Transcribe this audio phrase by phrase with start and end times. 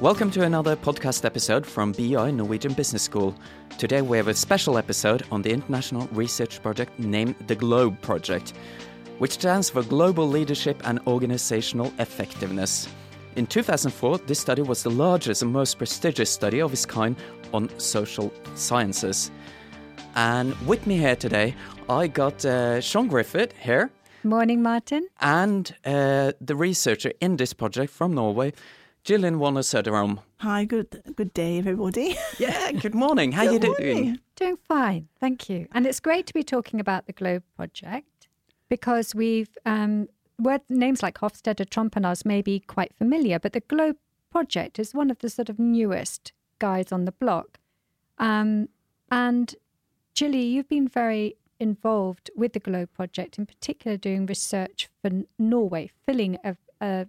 [0.00, 3.34] Welcome to another podcast episode from BI Norwegian Business School.
[3.78, 8.52] Today we have a special episode on the international research project named the GLOBE Project,
[9.18, 12.86] which stands for Global Leadership and Organizational Effectiveness.
[13.34, 17.16] In 2004, this study was the largest and most prestigious study of its kind
[17.52, 19.32] on social sciences.
[20.14, 21.56] And with me here today,
[21.88, 23.90] I got uh, Siän Griffith here.
[24.22, 25.08] Morning, Martin.
[25.20, 28.52] And uh, the researcher in this project from Norway,
[29.08, 30.18] Gillian Warner Søderholm.
[30.40, 32.14] Hi, good good day, everybody.
[32.38, 33.32] Yeah, good morning.
[33.32, 33.96] How Good you morning.
[33.96, 34.18] doing?
[34.36, 35.66] Doing fine, thank you.
[35.72, 38.28] And it's great to be talking about the Globe Project
[38.68, 40.08] because we've um,
[40.38, 43.96] word names like Hofstede, Trompenaars may be quite familiar, but the Globe
[44.30, 47.58] Project is one of the sort of newest guys on the block.
[48.18, 48.68] Um,
[49.10, 49.54] and
[50.14, 55.90] Gilly, you've been very involved with the Globe Project, in particular doing research for Norway,
[56.04, 57.06] filling a, a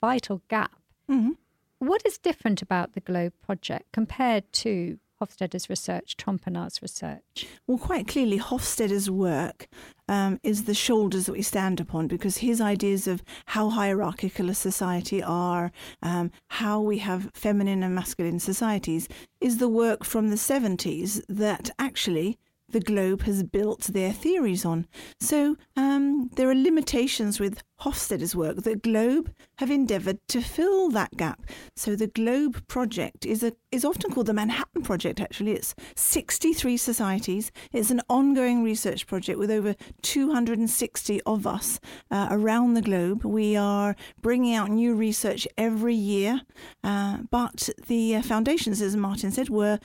[0.00, 0.79] vital gap.
[1.10, 1.36] Mhm.
[1.78, 7.46] What is different about the Globe Project compared to Hofstede's research, Trompenaars' research?
[7.66, 9.68] Well, quite clearly, Hofstede's work
[10.08, 14.54] um, is the shoulders that we stand upon because his ideas of how hierarchical a
[14.54, 19.08] society are, um, how we have feminine and masculine societies,
[19.40, 22.38] is the work from the 70s that actually
[22.72, 24.86] the globe has built their theories on.
[25.20, 28.56] So um, there are limitations with Hofstede's work.
[28.56, 31.46] The Globe have endeavoured to fill that gap.
[31.76, 35.20] So the Globe project is a is often called the Manhattan Project.
[35.20, 37.50] Actually, it's 63 societies.
[37.72, 43.24] It's an ongoing research project with over 260 of us uh, around the globe.
[43.24, 46.42] We are bringing out new research every year,
[46.84, 49.78] uh, but the uh, foundations, as Martin said, were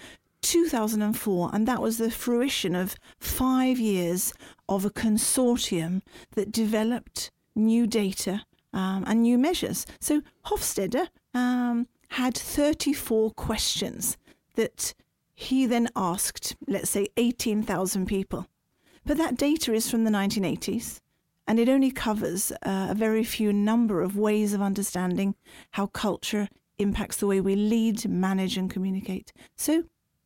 [0.45, 4.33] 2004, and that was the fruition of five years
[4.69, 6.01] of a consortium
[6.35, 9.85] that developed new data um, and new measures.
[9.99, 14.17] So Hofstede um, had 34 questions
[14.55, 14.93] that
[15.33, 18.47] he then asked, let's say, 18,000 people.
[19.05, 21.01] But that data is from the 1980s.
[21.47, 25.35] And it only covers uh, a very few number of ways of understanding
[25.71, 29.31] how culture impacts the way we lead, manage, and communicate.
[29.55, 29.83] So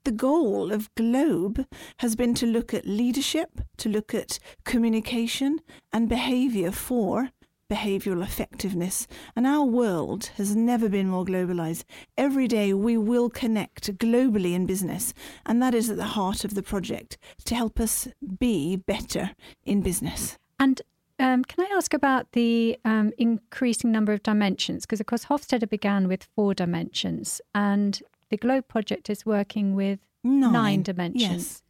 [0.09, 1.68] the goal of Globe
[2.00, 5.59] has been to look at leadership, to look at communication
[5.94, 7.30] and behavior for
[7.70, 9.06] behavioral effectiveness.
[9.36, 11.84] And our world has never been more globalized.
[12.18, 15.14] Every day we will connect globally in business.
[15.46, 18.08] And that is at the heart of the project to help us
[18.40, 20.40] be better in business.
[20.59, 20.81] And
[21.19, 24.88] um, can I ask about the um, increasing number of dimensions?
[24.88, 30.00] Because, of course, Hofstede began with four dimensions, and the Globe Project is working with
[30.23, 30.84] Nine.
[30.84, 31.22] dimensions.
[31.22, 31.63] Yes.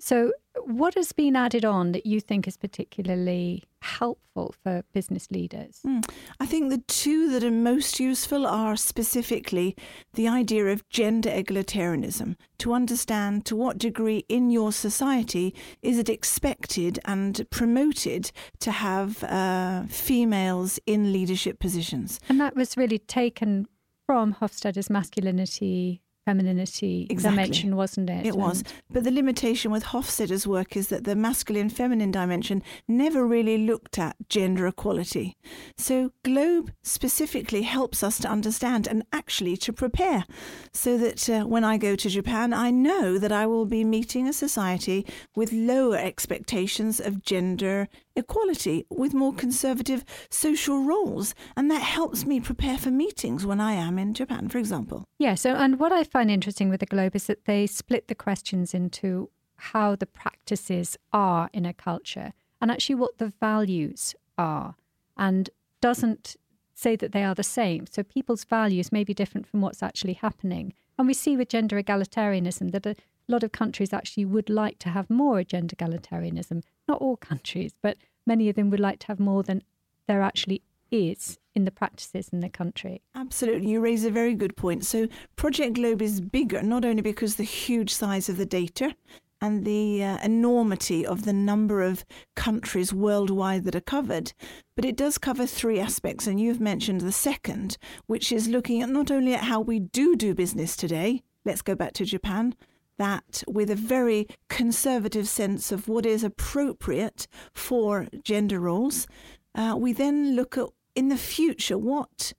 [0.00, 0.32] So,
[0.64, 5.80] what has been added on that you think is particularly helpful for business leaders?
[5.86, 6.04] Mm.
[6.40, 9.76] I think the two that are most useful are specifically
[10.14, 16.08] the idea of gender egalitarianism, to understand to what degree in your society is it
[16.08, 22.20] expected and promoted to have uh, females in leadership positions.
[22.28, 23.68] And that was really taken
[24.06, 27.36] from Hofstede's masculinity, femininity Exactly.
[27.42, 28.26] dimension, wasn't it?
[28.26, 28.64] It was.
[28.90, 33.98] But the limitation with Hofstede's work is that the masculine feminine dimension never really looked
[33.98, 35.36] at gender equality.
[35.76, 40.24] So, Globe specifically helps us to understand and actually to prepare
[40.72, 44.26] so that uh, when I go to Japan, I know that I will be meeting
[44.26, 51.34] a society with lower expectations of gender equality, with more conservative social roles.
[51.56, 55.04] And that helps me prepare for meetings when I am in Japan, for example.
[55.18, 55.34] Yeah.
[55.34, 58.74] So, and what I find interesting with the Globe is that they split the questions
[58.74, 64.74] into how the practices are in a culture and actually what the values are,
[65.16, 65.50] and
[65.80, 66.36] doesn't
[66.74, 67.86] say that they are the same.
[67.86, 70.72] So, people's values may be different from what's actually happening.
[70.98, 72.94] And we see with gender egalitarianism that a
[73.32, 76.62] lot of countries actually would like to have more gender egalitarianism.
[76.88, 79.62] Not all countries, but many of them would like to have more than
[80.06, 83.02] there actually is in the practices in the country.
[83.14, 84.84] Absolutely, you raise a very good point.
[84.84, 88.94] So, Project Globe is bigger not only because the huge size of the data
[89.40, 92.04] and the uh, enormity of the number of
[92.34, 94.32] countries worldwide that are covered,
[94.74, 96.26] but it does cover three aspects.
[96.26, 97.76] And you've mentioned the second,
[98.06, 101.22] which is looking at not only at how we do do business today.
[101.44, 102.54] Let's go back to Japan.
[102.98, 109.06] That with a very conservative sense of what is appropriate for gender roles,
[109.54, 112.32] uh, we then look at in the future what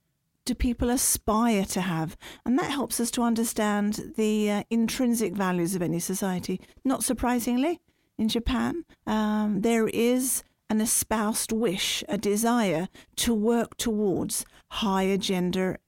[0.46, 2.16] do people aspire to have?
[2.44, 6.60] And that helps us to understand the uh, intrinsic values of any society.
[6.84, 7.80] Not surprisingly,
[8.16, 15.78] in Japan, um, there is an espoused wish, a desire to work towards higher gender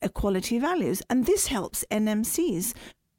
[0.00, 1.02] equality values.
[1.10, 2.72] And this helps MNCs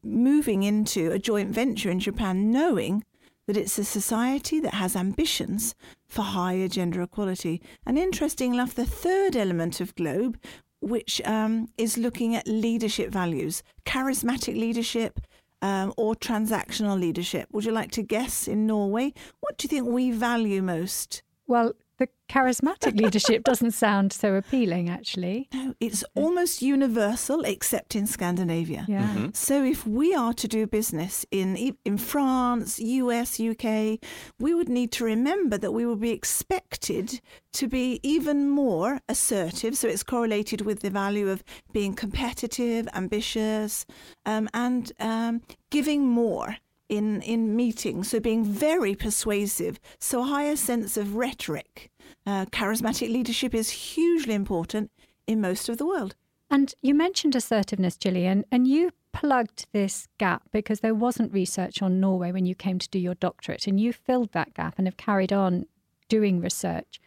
[0.06, 3.04] moving into a joint venture in Japan, knowing
[3.48, 5.76] that it's a society that has ambitions
[6.08, 7.62] for higher gender equality.
[7.86, 10.40] And interesting enough, the third element of Globe,
[10.80, 15.20] which um, is looking at leadership values, charismatic leadership,
[15.62, 17.48] um, or transactional leadership.
[17.52, 19.14] Would you like to guess in Norway?
[19.40, 21.24] What do you think we value most?
[21.48, 25.48] Well, the charismatic leadership doesn't sound so appealing, actually.
[25.54, 28.86] No, it's almost universal except in Scandinavia.
[28.88, 29.04] Yeah.
[29.04, 29.30] Mm-hmm.
[29.34, 34.00] So if we are to do business in in France, US, UK,
[34.40, 37.22] we would need to remember that we will be expected
[37.54, 39.78] to be even more assertive.
[39.78, 43.86] So it's correlated with the value of being competitive, ambitious,
[44.26, 46.58] um, and um, giving more
[46.90, 51.92] in, in meetings, so being very persuasive, so a higher sense of rhetoric.
[52.26, 54.92] Uh, charismatic leadership is hugely important
[55.28, 56.16] in most of the world.
[56.50, 62.00] And you mentioned assertiveness, Gillian, and you plugged this gap because there wasn't research on
[62.00, 64.98] Norway when you came to do your doctorate, and you filled that gap and have
[64.98, 65.66] carried on
[66.08, 67.00] doing research.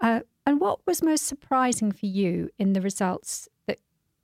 [0.00, 3.48] Uh, and what was most surprising for you in the results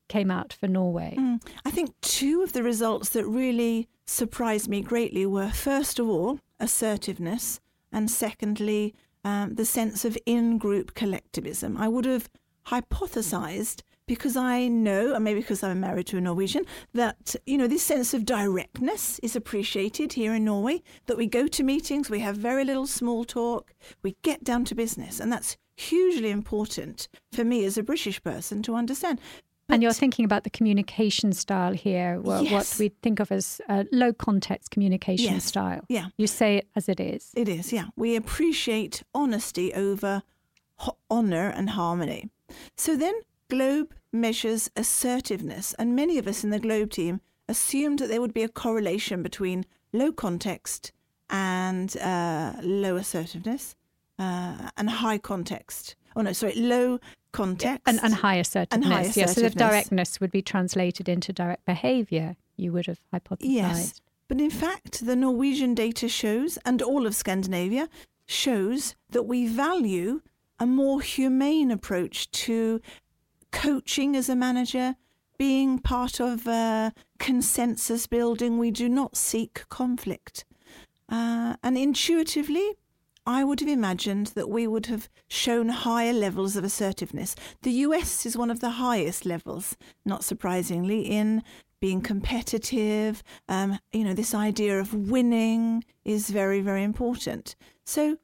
[0.08, 1.16] came out for Norway?
[1.18, 6.08] Mm, I think two of the results that really surprised me greatly were first of
[6.08, 7.60] all assertiveness,
[7.92, 8.94] and secondly,
[9.24, 11.76] um, the sense of in group collectivism.
[11.76, 12.28] I would have
[12.66, 16.64] hypothesized because I know, and maybe because I'm married to a Norwegian,
[16.94, 20.82] that you know this sense of directness is appreciated here in Norway.
[21.06, 24.74] That we go to meetings, we have very little small talk, we get down to
[24.74, 29.20] business, and that's hugely important for me as a British person to understand.
[29.68, 32.52] And you're thinking about the communication style here, well, yes.
[32.52, 35.44] what we think of as a low context communication yes.
[35.44, 35.80] style.
[35.88, 36.06] Yeah.
[36.16, 37.32] You say it as it is.
[37.34, 37.86] It is, yeah.
[37.96, 40.22] We appreciate honesty over
[40.76, 42.30] ho- honour and harmony.
[42.76, 43.14] So then
[43.48, 48.34] Globe measures assertiveness, and many of us in the Globe team assumed that there would
[48.34, 50.92] be a correlation between low context
[51.28, 53.74] and uh, low assertiveness
[54.18, 55.96] uh, and high context.
[56.16, 56.98] Oh no, sorry, low
[57.32, 58.86] context and, and high assertiveness.
[58.86, 59.16] And high assertiveness.
[59.16, 63.36] Yes, so if directness would be translated into direct behaviour, you would have hypothesized.
[63.40, 67.88] Yes, but in fact, the Norwegian data shows, and all of Scandinavia
[68.26, 70.22] shows that we value
[70.58, 72.80] a more humane approach to
[73.52, 74.96] coaching as a manager,
[75.38, 78.58] being part of uh, consensus building.
[78.58, 80.46] We do not seek conflict.
[81.08, 82.72] Uh, and intuitively,
[83.26, 87.34] I would have imagined that we would have shown higher levels of assertiveness.
[87.62, 91.42] The US is one of the highest levels, not surprisingly, in
[91.80, 93.24] being competitive.
[93.48, 97.56] Um, you know, this idea of winning is very, very important.
[97.84, 98.18] So,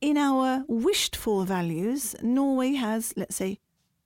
[0.00, 3.60] in our wished for values, Norway has, let's say,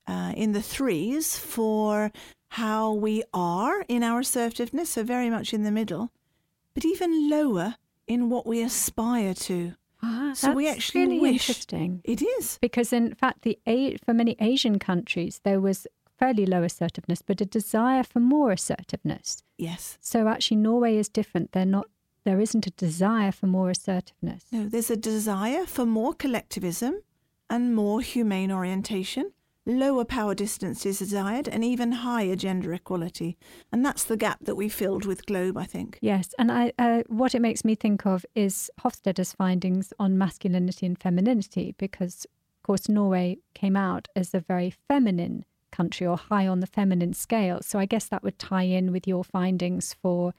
[0.06, 2.12] uh, in the threes for
[2.50, 6.12] how we are in our assertiveness, so very much in the middle,
[6.74, 7.76] but even lower
[8.06, 9.74] in what we aspire to.
[10.02, 12.00] Ah, so we actually really wish interesting.
[12.04, 13.58] It is because, in fact, the
[14.04, 15.86] for many Asian countries there was
[16.18, 19.42] fairly low assertiveness, but a desire for more assertiveness.
[19.56, 19.98] Yes.
[20.00, 21.52] So actually, Norway is different.
[21.52, 21.86] They're not.
[22.24, 24.44] There isn't a desire for more assertiveness.
[24.52, 27.02] No, there's a desire for more collectivism
[27.48, 29.32] and more humane orientation
[29.68, 33.36] lower power distance is desired, and even higher gender equality.
[33.70, 35.98] And that's the gap that we filled with Globe, I think.
[36.00, 40.86] Yes, and I, uh, what it makes me think of is Hofstede's findings on masculinity
[40.86, 46.46] and femininity, because, of course, Norway came out as a very feminine country or high
[46.46, 47.60] on the feminine scale.
[47.60, 50.32] So I guess that would tie in with your findings for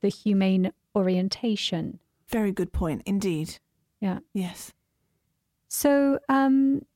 [0.00, 2.00] the humane orientation.
[2.28, 3.58] Very good point, indeed.
[4.00, 4.20] Yeah.
[4.32, 4.72] Yes.
[5.68, 6.86] So, um,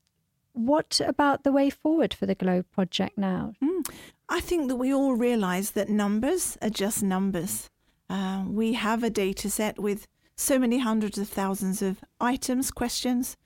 [0.55, 3.53] what about the way forward for the Globe project now?
[3.63, 3.91] Mm,
[4.29, 7.69] I think that we all realise that numbers are just numbers.
[8.09, 10.07] Uh, we have a data set with
[10.37, 13.37] so many hundreds of thousands of items, questions.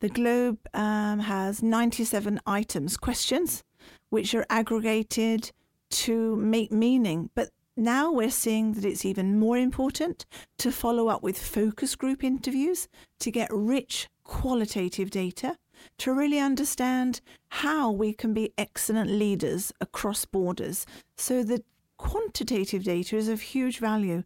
[0.00, 3.64] The Globe um, has 97 items, questions,
[4.10, 5.50] which are aggregated
[5.90, 7.30] to make meaning.
[7.34, 10.24] But now we're seeing that it's even more important
[10.58, 15.56] to follow up with focus group interviews to get rich qualitative data
[15.98, 20.86] to really understand how we can be excellent leaders across borders.
[21.16, 21.62] So the
[21.96, 24.24] quantitative data is of huge value.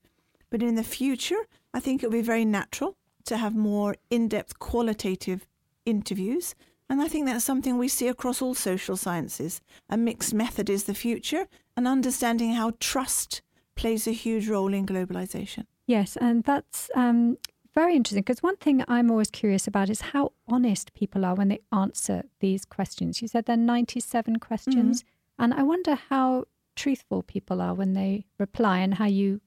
[0.50, 2.96] But in the future, I think it'll be very natural
[3.26, 5.46] to have more in depth qualitative
[5.84, 6.54] interviews.
[6.90, 9.60] And I think that's something we see across all social sciences.
[9.90, 11.46] A mixed method is the future,
[11.76, 13.42] and understanding how trust
[13.76, 15.66] plays a huge role in globalization.
[15.86, 17.36] Yes, and that's um,
[17.78, 21.46] very interesting because one thing I'm always curious about is how honest people are when
[21.46, 23.22] they answer these questions.
[23.22, 25.02] You said there are 97 questions.
[25.02, 25.42] Mm-hmm.
[25.44, 29.40] And I wonder how truthful people are when they reply and how you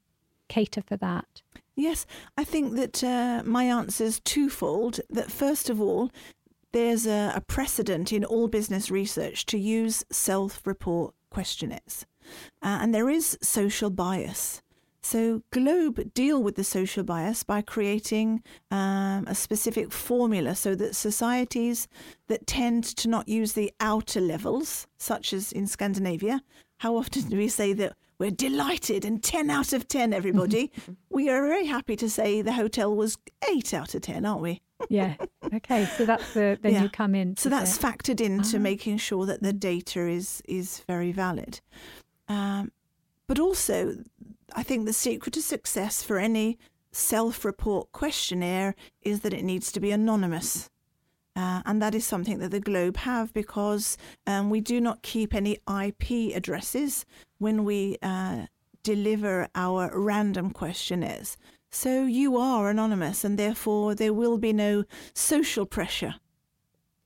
[0.48, 1.42] cater for that.
[1.76, 2.06] Yes,
[2.38, 5.02] I think that uh, my answer is twofold.
[5.10, 6.10] That first of all,
[6.72, 12.06] there's a, a precedent in all business research to use self report questionnaires.
[12.62, 14.62] Uh, and there is social bias.
[15.04, 20.96] So Globe deal with the social bias by creating um, a specific formula so that
[20.96, 21.88] societies
[22.28, 26.44] that tend to not use the outer levels, such as in Scandinavia,
[26.78, 30.72] how often do we say that we're delighted and 10 out of 10, everybody?
[31.10, 33.18] we are very happy to say the hotel was
[33.50, 34.62] 8 out of 10, aren't we?
[34.90, 35.16] yeah.
[35.54, 35.86] Okay.
[35.98, 36.84] So that's the then Yeah.
[36.84, 37.38] you come in.
[37.38, 38.62] So that's factored into Ah.
[38.62, 41.60] making sure that the data is is very valid.
[42.28, 42.72] Um,
[43.28, 43.96] but also,
[44.56, 46.58] I think the secret to success for any
[46.92, 50.70] self-report questionnaire is that it needs to be anonymous.
[51.36, 55.34] Uh, and that is something that the Globe have because um, we do not keep
[55.34, 57.06] any IP addresses
[57.38, 58.48] when we uh,
[58.84, 61.38] deliver our random questionnaires.
[61.70, 66.16] So you are anonymous, and therefore there will be no social pressure.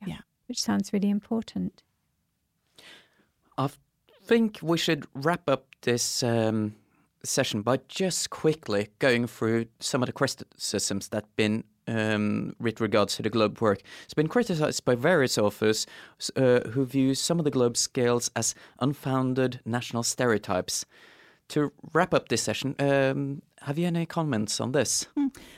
[0.06, 0.22] Yeah.
[0.48, 1.84] Which sounds really important.
[3.60, 3.70] I
[4.24, 6.76] think we should wrap up this um,
[7.26, 12.82] session by just quickly going through some of the criticisms that have been um, with
[12.82, 13.82] regards to the globe work.
[14.04, 15.86] It's been criticized by various authors
[16.36, 20.86] uh, who view some of the globe scales as unfounded national stereotypes.
[21.50, 25.06] To wrap up this session, um, have you any comments on this?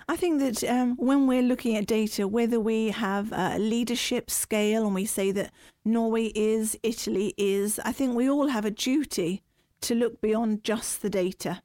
[0.10, 4.86] I think that um, when we're looking at data, whether we have a leadership scale
[4.86, 5.54] and we say that
[5.86, 9.44] Norway is, Italy is, I think we all have a duty
[9.82, 11.62] to look beyond just the data.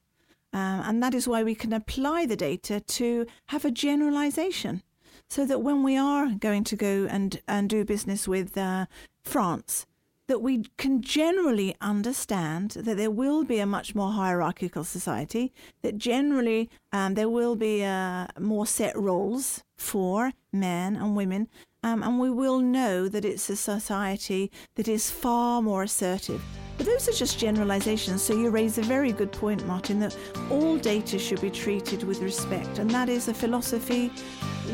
[0.52, 4.82] Um, and that is why we can apply the data to have a generalization
[5.28, 8.84] so that when we are going to go and, and do business with uh,
[9.24, 9.86] France,
[10.26, 15.52] that we can generally understand that there will be a much more hierarchical society,
[15.82, 21.48] that generally um, there will be uh, more set roles for men and women,
[21.82, 26.42] um, and we will know that it's a society that is far more assertive.
[26.76, 30.16] But those are just generalizations, so you raise a very good point, Martin, that
[30.50, 34.10] all data should be treated with respect, and that is a philosophy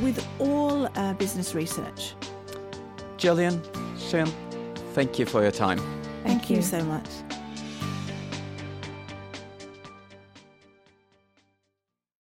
[0.02, 2.14] with all uh, business research.
[3.16, 3.60] Gillian,
[3.96, 4.32] Siän,
[4.94, 5.78] thank you for your time.
[5.78, 6.62] Thank, Thank you you.
[6.62, 7.06] so much.